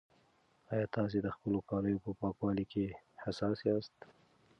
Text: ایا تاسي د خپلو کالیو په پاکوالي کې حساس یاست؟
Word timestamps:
ایا 0.71 0.85
تاسي 0.95 1.19
د 1.23 1.27
خپلو 1.35 1.59
کالیو 1.69 2.03
په 2.05 2.11
پاکوالي 2.19 2.65
کې 2.71 2.85
حساس 3.23 3.57
یاست؟ 3.67 3.95